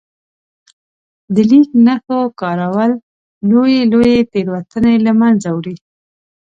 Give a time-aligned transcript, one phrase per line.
[1.33, 2.91] د لیک نښو کارول
[3.49, 5.75] لويې لويې تېروتنې له منځه وړي.